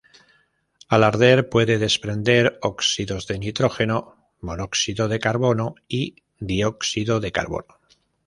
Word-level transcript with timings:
Al 0.87 1.03
arder 1.03 1.47
puede 1.47 1.77
desprender 1.77 2.57
óxidos 2.63 3.27
de 3.27 3.37
nitrógeno, 3.37 4.31
monóxido 4.41 5.07
de 5.07 5.19
carbono 5.19 5.75
y 5.87 6.15
dióxido 6.39 7.19
de 7.19 7.31
carbono. 7.31 7.79